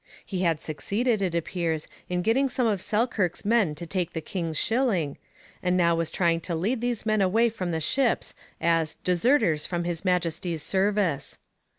He 0.25 0.39
had 0.39 0.59
succeeded, 0.59 1.21
it 1.21 1.35
appears, 1.35 1.87
in 2.09 2.23
getting 2.23 2.49
some 2.49 2.65
of 2.65 2.81
Selkirk's 2.81 3.45
men 3.45 3.75
to 3.75 3.85
take 3.85 4.13
the 4.13 4.19
king's 4.19 4.57
shilling, 4.57 5.19
and 5.61 5.77
now 5.77 5.93
was 5.93 6.09
trying 6.09 6.41
to 6.41 6.55
lead 6.55 6.81
these 6.81 7.05
men 7.05 7.21
away 7.21 7.49
from 7.49 7.69
the 7.69 7.79
ships 7.79 8.33
as 8.59 8.95
'deserters 8.95 9.67
from 9.67 9.83
His 9.83 10.03
Majesty's 10.03 10.63
service.' 10.63 11.37